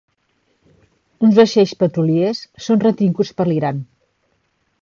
[1.27, 3.89] Uns vaixells petroliers són retinguts per l'Iran